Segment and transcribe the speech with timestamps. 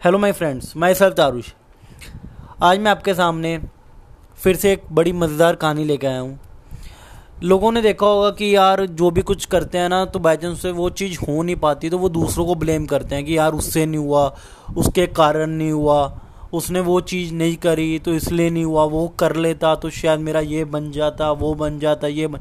[0.00, 1.46] Hello my friends myself Tarush
[2.62, 3.58] आज मैं आपके सामने
[4.42, 6.38] फिर से एक बड़ी मज़ेदार कहानी लेके आया हूँ।
[7.42, 10.62] लोगों ने देखा होगा कि यार, जो भी कुछ करते हैं ना तो बाई चांस
[10.62, 13.52] से वो चीज़ हो नहीं पाती तो वो दूसरों को ब्लेम करते हैं कि यार,
[13.52, 14.26] उससे नहीं हुआ,
[14.76, 16.20] उसके कारण नहीं हुआ,
[16.52, 20.40] उसने वो चीज़ नहीं करी तो इसलिए नहीं हुआ, वो कर लेता तो शायद मेरा
[20.40, 22.40] ये बन जाता, वो बन जाता, ये बन।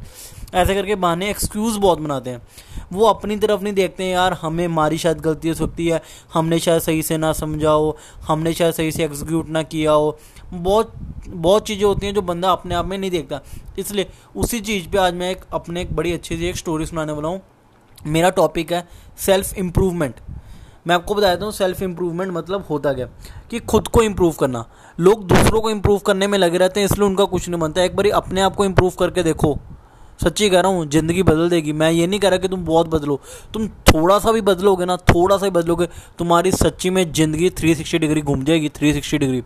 [0.54, 2.42] ऐसे करके बहाने एक्सक्यूज़ बहुत बनाते हैं।
[2.94, 6.02] वो अपनी तरफ़ नहीं देखते हैं, यार, हमें हमारी शायद गलती हो सकती है,
[6.34, 7.98] हमने शायद सही से ना समझा हो
[8.28, 10.18] हमने शायद सही से एग्जीक्यूट ना किया हो।
[10.54, 10.94] बहुत
[11.28, 13.42] बहुत चीज़ें होती हैं जो बंदा अपने आप में नहीं देखता।
[13.80, 17.12] इसलिए उसी चीज़ पे आज मैं एक, अपने एक बड़ी अच्छी सी एक स्टोरी सुनाने
[17.12, 17.42] वाला हूँ।
[18.08, 20.16] मेरा टॉपिक है सेल्फ इम्प्रूवमेंट
[20.88, 23.06] मैं आपको बता देता हूँ सेल्फ इम्प्रूवमेंट मतलब होता क्या?
[23.52, 24.66] कि खुद को इम्प्रूव करना।
[25.00, 27.96] लोग दूसरों को इम्प्रूव करने में लगे रहते हैं, इसलिए उनका कुछ नहीं बनता। एक
[27.96, 29.60] बार अपने आप को इम्प्रूव करके देखो।
[30.20, 32.88] सच्ची कह रहा हूँ, ज़िंदगी बदल देगी। मैं ये नहीं कह रहा कि तुम बहुत
[32.88, 33.20] बदलो।
[33.54, 35.88] तुम थोड़ा सा भी बदलोगे ना, थोड़ा सा भी बदलोगे,
[36.20, 39.44] तुम्हारी सच्ची में ज़िंदगी 360 डिग्री घूम जाएगी 360 डिग्री।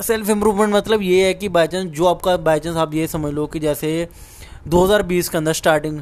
[0.00, 3.32] सेल्फ इम्प्रूवमेंट मतलब ये है कि बाई चांस जो आपका बाई चांस आप ये समझ
[3.32, 4.08] लो कि जैसे
[4.68, 6.00] 2020 के अंदर स्टार्टिंग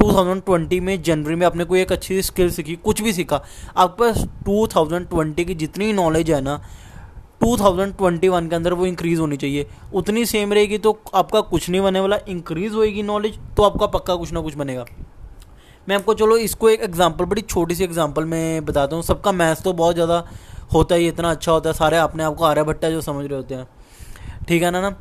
[0.00, 3.42] 2020 में जनवरी में आपने कोई एक अच्छी स्किल सीखी, कुछ भी सीखा,
[3.76, 6.60] आपके पास 2020 की जितनी नॉलेज है ना
[7.42, 12.00] 2021 के अंदर वो इंक्रीज़ होनी चाहिए। उतनी सेम रहेगी तो आपका कुछ नहीं बनने
[12.00, 14.84] वाला। इंक्रीज़ होएगी नॉलेज तो आपका पक्का कुछ ना कुछ बनेगा।
[15.86, 19.62] मैं आपको चलो इसको एक एग्जांपल बड़ी छोटी सी एग्जांपल में बताता हूँ। सबका मैथ्स
[19.62, 20.24] तो बहुत ज़्यादा
[20.74, 23.36] होता ही इतना अच्छा होता है। सारे अपने आप को आर्य भट्टा जो समझ रहे
[23.36, 23.66] होते हैं।
[24.48, 24.96] ठीक है ना ना?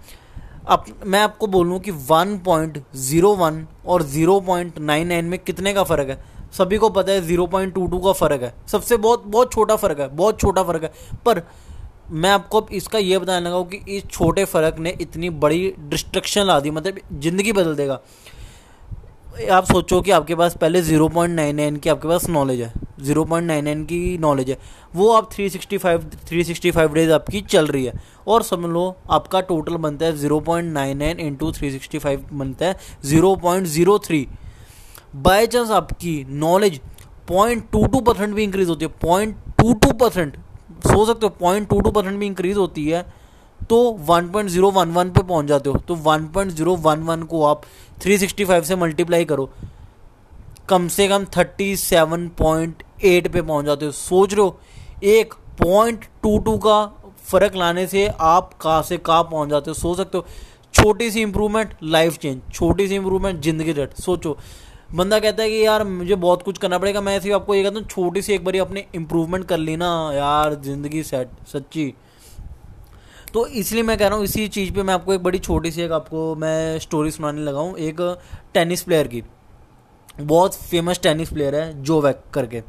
[0.67, 6.17] अब मैं आपको बोलूँ कि 1.01 और 0.99 में कितने का फ़र्क है?
[6.53, 10.39] सभी को पता है 0.22 का फ़र्क है। सबसे बहुत बहुत छोटा फ़र्क है, बहुत
[10.39, 10.91] छोटा फ़र्क है।
[11.25, 11.41] पर
[12.11, 16.59] मैं आपको इसका ये बताने लगा कि इस छोटे फ़र्क ने इतनी बड़ी डिस्ट्रक्शन ला
[16.59, 17.99] दी मतलब ज़िंदगी बदल देगा।
[19.51, 22.73] आप सोचो कि आपके पास पहले 0.99 की आपके पास नॉलेज है
[23.05, 24.57] 0.99 की नॉलेज है।
[24.95, 27.93] वो आप 365 365 डेज़ आपकी चल रही है।
[28.27, 32.27] और समझ लो, आपका टोटल बनता है 0.99 point nine nine into three sixty five
[32.33, 34.25] बनता है 0.03
[35.17, 36.79] बाई चांस आपकी knowledge
[37.27, 40.37] point two two percent भी इंक्रीज होती है पॉइंट टू टू परसेंट
[40.81, 43.01] सोच सकते हो पॉइंट टू टू परसेंट भी इंक्रीज होती है
[43.69, 47.61] तो 1.011 पे पहुँच जाते हो तो 1.011 को आप
[48.01, 49.49] 365 से मल्टीप्लाई करो,
[50.69, 54.59] कम से कम 37.8 पे पहुँच जाते हो। सोच रहे हो,
[55.03, 56.85] एक पॉइंट टू टू का
[57.27, 60.25] फ़र्क लाने से आप कहाँ से कहाँ पहुँच जाते हो सोच सकते हो।
[60.73, 64.37] छोटी सी इंप्रूवमेंट लाइफ चेंज छोटी सी इंप्रूवमेंट ज़िंदगी सेट सोचो
[64.95, 67.79] बंदा कहता है कि यार मुझे बहुत कुछ करना पड़ेगा, मैं ऐसे आपको ये कहता
[67.79, 71.93] हूँ, छोटी सी एक बारी अपने इम्प्रूवमेंट कर ली ना यार, ज़िंदगी सेट सच्ची।
[73.33, 75.81] तो इसलिए मैं कह रहा हूँ, इसी चीज़ पे मैं आपको एक बड़ी छोटी सी
[75.81, 78.01] एक आपको मैं स्टोरी सुनाने लगा हूँ, एक
[78.53, 79.23] टेनिस प्लेयर की।
[80.21, 82.61] बहुत फ़ेमस टेनिस प्लेयर है जो वैक करके।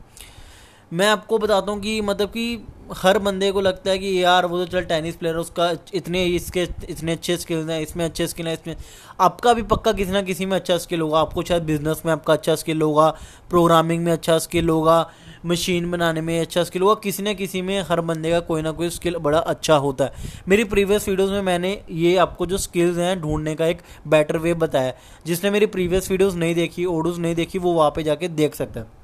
[0.92, 2.64] मैं आपको बताता हूँ कि मतलब कि
[2.94, 6.24] हर बंदे को लगता है कि यार वो तो चल टेनिस प्लेयर है, उसका इतने
[6.26, 8.76] इसके, इतने अच्छे स्किल्स हैं, इसमें अच्छे स्किल हैं, इसमें
[9.20, 12.32] आपका भी पक्का किसी ना किसी में अच्छा स्किल होगा, आपको शायद बिज़नेस में आपका
[12.32, 13.08] अच्छा स्किल होगा
[13.50, 15.10] प्रोग्रामिंग में अच्छा स्किल होगा
[15.46, 18.70] मशीन बनाने में अच्छा स्किल होगा, किसी न किसी में हर बंदे का कोई ना
[18.72, 22.98] कोई स्किल बड़ा अच्छा होता है। मेरी प्रीवियस वीडियोस में मैंने ये आपको जो स्किल्स
[22.98, 24.92] हैं ढूँढने का एक बेटर वे बताया,
[25.26, 28.80] जिसने मेरी प्रीवियस वीडियोस नहीं देखी ओडोज नहीं देखी, वो वहाँ पे जाके देख सकता
[28.80, 29.00] है।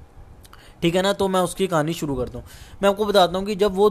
[0.83, 1.13] ठीक है ना?
[1.13, 2.47] तो मैं उसकी कहानी शुरू करता हूँ।
[2.83, 3.91] मैं आपको बताता हूँ कि जब वो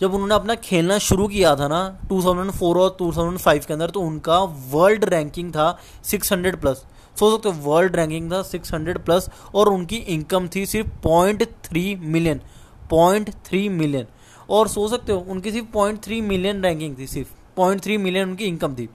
[0.00, 4.38] जब उन्होंने अपना खेलना शुरू किया था ना 2004 और 2005 के अंदर तो उनका
[4.70, 5.66] वर्ल्ड रैंकिंग था
[6.04, 6.84] 600 प्लस
[7.18, 11.94] सोच सकते हो वर्ल्ड रैंकिंग था 600 प्लस और उनकी इनकम थी सिर्फ़ point three
[11.96, 12.40] million
[12.90, 14.06] point three million
[14.50, 18.28] और सोच सकते हो, उनकी सिर्फ़ पॉइंट थ्री मिलियन रैंकिंग थी सिर्फ़। पॉइंट थ्री मिलियन
[18.28, 18.88] उनकी इनकम थी।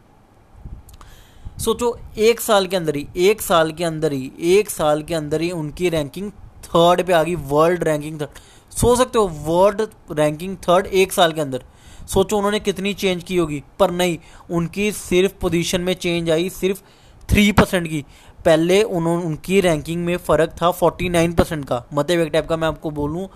[1.60, 5.42] सोचो, एक साल के अंदर ही, एक साल के अंदर ही, एक साल के अंदर
[5.42, 6.32] ही उनकी रैंकिंग
[6.68, 8.40] थर्ड पे आ गई वर्ल्ड रैंकिंग थर्ड
[8.72, 11.64] सोच सकते हो वर्ल्ड रैंकिंग थर्ड एक साल के अंदर।
[12.08, 14.18] सोचो उन्होंने कितनी चेंज की होगी, पर नहीं,
[14.52, 16.82] उनकी सिर्फ़ पोजीशन में चेंज आई, सिर्फ़
[17.30, 18.04] थ्री परसेंट की।
[18.46, 22.58] पहले उन्होंने उनकी रैंकिंग में फ़र्क था फोर्टी नाइन परसेंट का। मतलब एक टाइप का
[22.58, 23.28] मैं आपको बोलूँ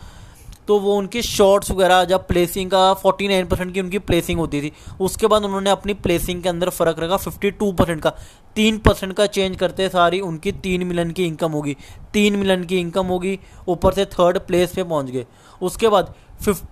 [0.68, 4.72] तो वो उनके शॉट्स वगैरह जब प्लेसिंग का 49 परसेंट की उनकी प्लेसिंग होती थी।
[5.02, 8.10] उसके बाद उन्होंने अपनी प्लेसिंग के अंदर फ़र्क रखा 52 परसेंट का।
[8.56, 11.76] तीन परसेंट का चेंज करते सारी उनकी तीन मिलियन की इनकम होगी।
[12.14, 13.38] तीन मिलियन की इनकम होगी,
[13.68, 15.26] ऊपर से थर्ड प्लेस पे पहुँच गए।
[15.62, 16.64] उसके बाद फिफ्ट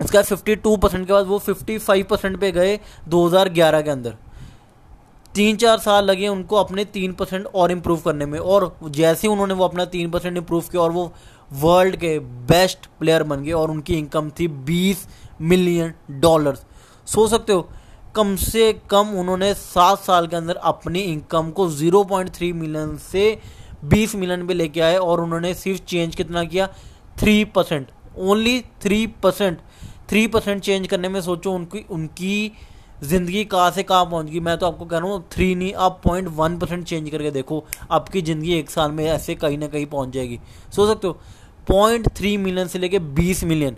[0.00, 2.78] उसके फिफ्टी टू परसेंट के बाद वो फिफ्टी फाइव परसेंट पे गए
[3.08, 4.16] दो हज़ार ग्यारह के अंदर।
[5.34, 9.32] तीन चार साल लगे उनको अपने तीन परसेंट और इम्प्रूव करने में, और जैसे ही
[9.32, 11.12] उन्होंने वो अपना तीन परसेंट इम्प्रूव किया और वो
[11.52, 12.18] वर्ल्ड के
[12.48, 15.06] बेस्ट प्लेयर बन गए और उनकी इनकम थी बीस
[15.42, 16.64] मिलियन डॉलर्स
[17.06, 17.68] सोच सकते हो,
[18.16, 22.96] कम से कम उन्होंने सात साल के अंदर अपनी इनकम को ज़ीरो पॉइंट थ्री मिलियन
[23.02, 23.38] से
[23.84, 26.66] बीस मिलियन पे लेके आए और उन्होंने सिर्फ़ चेंज कितना किया?
[27.16, 27.88] Three percent
[28.18, 29.58] only three percent
[30.08, 32.52] three percent change करने में सोचो, उनकी उनकी
[33.02, 34.40] ज़िंदगी कहाँ से कहाँ पहुँच गई?
[34.40, 37.64] मैं तो आपको कह रहा हूँ थ्री नहीं, आप पॉइंट वन परसेंट चेंज करके देखो,
[37.90, 40.38] आपकी ज़िंदगी एक साल में ऐसे कहीं ना कहीं पहुँच जाएगी।
[40.76, 41.18] सोच सकते हो
[41.68, 43.76] पॉइंट थ्री मिलियन से लेके बीस मिलियन।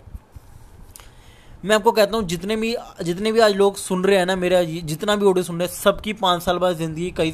[1.65, 4.63] मैं आपको कहता हूँ, जितने भी जितने भी आज लोग सुन रहे हैं ना मेरा,
[4.63, 7.31] जितना भी ऑडियो सुन रहे हैं, सबकी पाँच साल बाद ज़िंदगी कहीं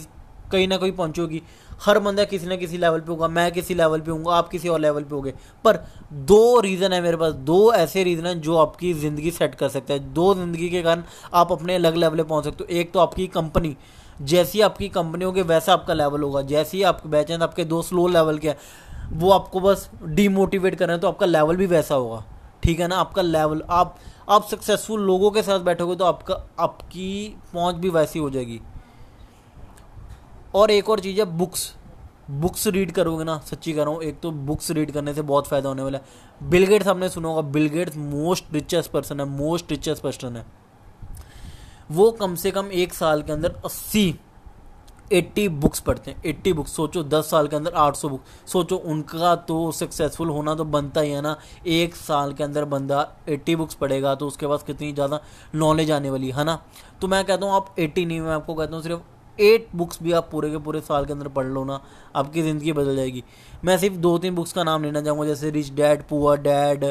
[0.51, 1.41] कहीं ना कहीं पहुँचोगी
[1.81, 4.67] हर बंदा किसी ना किसी लेवल पे होगा, मैं किसी लेवल पे हूँ आप किसी
[4.67, 5.33] और लेवल पे होगे।
[5.65, 5.77] पर
[6.13, 9.93] दो रीज़न है मेरे पास, दो ऐसे रीज़न हैं जो आपकी ज़िंदगी सेट कर सकते
[9.93, 11.03] हैं। दो ज़िंदगी के कारण
[11.33, 13.75] आप अपने अलग लेवल पे पहुँच सकते हो। एक तो आपकी कंपनी
[14.21, 18.07] जैसी आपकी कंपनी होगी, वैसा आपका लेवल होगा। जैसे ही आपके बैचेंस आपके दो स्लो
[18.09, 18.53] लेवल के
[19.11, 22.23] वो आपको बस डीमोटिवेट कर रहे हैं तो आपका लेवल भी वैसा होगा।
[22.63, 22.95] ठीक है ना?
[22.95, 23.97] आपका लेवल आप
[24.29, 28.59] आप सक्सेसफुल लोगों के साथ बैठोगे तो आपका, आपकी पहुँच भी वैसी हो जाएगी।
[30.55, 31.73] और एक और चीज़ है बुक्स
[32.31, 35.47] बुक्स रीड करोगे ना, सच्ची कह रहा हूँ, एक तो बुक्स रीड करने से बहुत
[35.47, 39.25] फ़ायदा होने वाला है। बिल गेट्स आपने सुना होगा Bill Gates most richest person है
[39.27, 40.45] मोस्ट रिचेस्ट पर्सन है।
[41.91, 44.13] वो कम से कम एक साल के अंदर अस्सी
[45.11, 48.75] एट्टी बुक्स पढ़ते हैं, एट्टी बुक्स। सोचो, दस साल के अंदर आठ सौ बुक। सोचो,
[48.75, 51.35] उनका तो सक्सेसफुल होना तो बनता ही है ना।
[51.67, 55.19] एक साल के अंदर बंदा एट्टी बुक्स पढ़ेगा तो उसके पास कितनी ज़्यादा
[55.55, 56.59] नॉलेज आने वाली है ना?
[57.01, 58.99] तो मैं कहता हूँ, आप एट्टी नहीं, मैं आपको कहता हूँ, सिर्फ़
[59.39, 61.79] एट बुक्स भी आप पूरे के पूरे साल के अंदर पढ़ लो ना,
[62.15, 63.23] आपकी ज़िंदगी बदल जाएगी।
[63.65, 66.85] मैं सिर्फ़ दो तीन बुक्स का नाम लेना चाहूँगा, जैसे rich dad poor dad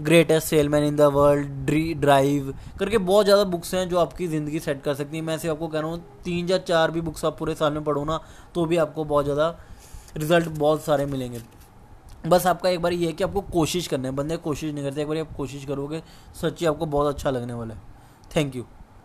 [0.00, 4.60] greatest salesman in the world Dree drive करके बहुत ज़्यादा बुक्स हैं जो आपकी ज़िंदगी
[4.60, 7.24] सेट कर सकती हैं। मैं ऐसे आपको कह रहा हूँ, तीन या चार भी बुक्स
[7.24, 8.20] आप पूरे साल में पढ़ो ना
[8.54, 9.48] तो भी आपको बहुत ज़्यादा
[10.16, 11.40] रिज़ल्ट बहुत सारे मिलेंगे।
[12.26, 15.00] बस आपका एक बार ये है कि आपको कोशिश करना है। बंदे कोशिश नहीं करते,
[15.00, 16.02] एक बार आप कोशिश करोगे,
[16.40, 17.80] सच्ची आपको बहुत अच्छा लगने वाला है।
[18.36, 18.64] Thank you